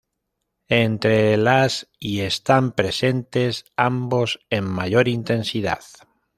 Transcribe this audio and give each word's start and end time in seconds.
Entre 0.69 1.37
las 1.37 1.87
y 1.99 2.21
están 2.21 2.71
presentes 2.71 3.65
ambos 3.75 4.39
en 4.49 4.63
mayor 4.65 5.07
intensidad. 5.07 5.81